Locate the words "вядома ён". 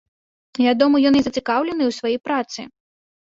0.65-1.13